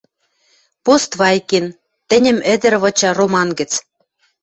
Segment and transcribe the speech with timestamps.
[0.85, 1.65] Поствайкин,
[2.09, 3.71] «Тӹньӹм ӹдӹр выча» роман гӹц.